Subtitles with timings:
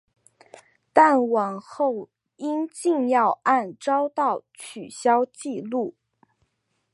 [0.93, 5.93] 但往后因禁药案遭到取消记录。